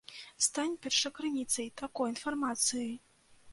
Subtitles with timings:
[0.45, 2.91] Стань першакрыніцай такой інфармацыі.